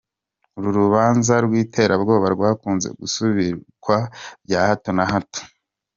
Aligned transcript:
Uru 0.57 0.69
rubanza 0.79 1.33
rw'iterabwoba 1.45 2.25
rwakunze 2.35 2.87
gusubikwa 2.99 3.97
bya 4.43 4.61
hato 4.67 4.89
na 4.97 5.05
hato. 5.11 5.41